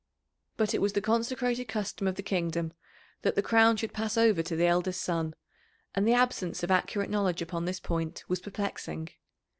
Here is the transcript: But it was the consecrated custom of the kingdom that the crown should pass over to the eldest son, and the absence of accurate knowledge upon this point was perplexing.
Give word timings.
But 0.57 0.73
it 0.73 0.81
was 0.81 0.93
the 0.93 0.99
consecrated 0.99 1.65
custom 1.65 2.07
of 2.07 2.15
the 2.15 2.23
kingdom 2.23 2.73
that 3.21 3.35
the 3.35 3.43
crown 3.43 3.77
should 3.77 3.93
pass 3.93 4.17
over 4.17 4.41
to 4.41 4.55
the 4.55 4.65
eldest 4.65 4.99
son, 5.03 5.35
and 5.93 6.07
the 6.07 6.13
absence 6.15 6.63
of 6.63 6.71
accurate 6.71 7.11
knowledge 7.11 7.43
upon 7.43 7.65
this 7.65 7.79
point 7.79 8.23
was 8.27 8.39
perplexing. 8.39 9.09